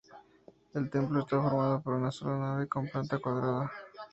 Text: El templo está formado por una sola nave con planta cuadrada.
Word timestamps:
El 0.73 0.89
templo 0.89 1.19
está 1.19 1.39
formado 1.39 1.79
por 1.83 1.93
una 1.93 2.11
sola 2.11 2.35
nave 2.35 2.67
con 2.67 2.87
planta 2.87 3.19
cuadrada. 3.19 3.71